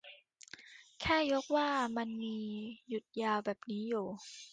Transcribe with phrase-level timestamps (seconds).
[1.01, 2.37] แค่ยกว่า มันมี
[2.87, 4.05] หยุดยาวแบบนี้อยู่